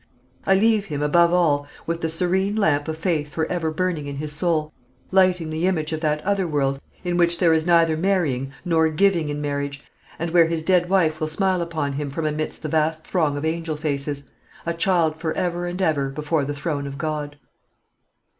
[0.47, 4.15] I leave him, above all, with the serene lamp of faith for ever burning in
[4.15, 4.73] his soul,
[5.11, 9.29] lighting the image of that other world in which there is neither marrying nor giving
[9.29, 9.83] in marriage,
[10.17, 13.45] and where his dead wife will smile upon him from amidst the vast throng of
[13.45, 14.23] angel faces
[14.65, 17.33] a child for ever and ever before the throne of God!
[17.33, 17.41] THE END.